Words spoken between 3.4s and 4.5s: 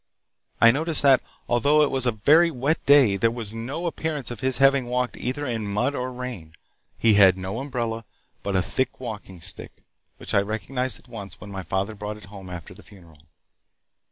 no appearance of